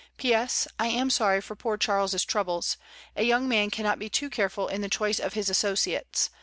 "P.S.— 0.17 0.67
I 0.79 0.87
am 0.87 1.11
sorry 1.11 1.41
for 1.41 1.55
poor 1.55 1.77
Charles's 1.77 2.25
troubles. 2.25 2.75
A 3.15 3.21
young 3.21 3.47
man 3.47 3.69
cannot 3.69 3.99
be 3.99 4.09
too 4.09 4.31
careful 4.31 4.67
in 4.67 4.81
the 4.81 4.89
choice 4.89 5.19
of 5.19 5.33
his 5.33 5.47
associates. 5.47 6.31